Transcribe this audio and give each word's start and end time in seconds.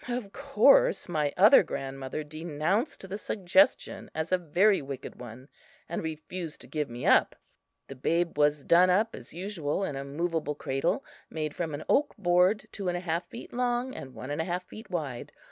Of 0.07 0.33
course 0.33 1.07
my 1.07 1.31
other 1.37 1.61
grandmother 1.61 2.23
denounced 2.23 3.07
the 3.07 3.19
suggestion 3.19 4.09
as 4.15 4.31
a 4.31 4.37
very 4.39 4.81
wicked 4.81 5.19
one, 5.21 5.47
and 5.87 6.01
refused 6.01 6.61
to 6.61 6.67
give 6.67 6.89
me 6.89 7.05
up. 7.05 7.35
The 7.87 7.93
babe 7.93 8.35
was 8.35 8.65
done 8.65 8.89
up 8.89 9.15
as 9.15 9.31
usual 9.31 9.83
in 9.83 9.95
a 9.95 10.03
movable 10.03 10.55
cradle 10.55 11.05
made 11.29 11.55
from 11.55 11.75
an 11.75 11.83
oak 11.87 12.17
board 12.17 12.67
two 12.71 12.87
and 12.87 12.97
a 12.97 13.01
half 13.01 13.29
feet 13.29 13.53
long 13.53 13.93
and 13.95 14.15
one 14.15 14.31
and 14.31 14.41
a 14.41 14.45
half 14.45 14.65
feet 14.65 14.89
wide. 14.89 15.33